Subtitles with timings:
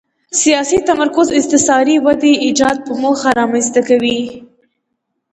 [0.41, 4.19] سیاسي تمرکز استثاري ودې ایجاد په موخه رامنځته کوي.